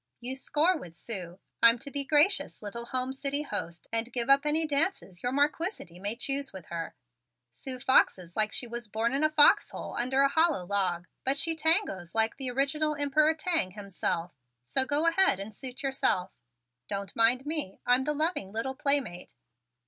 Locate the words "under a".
9.95-10.27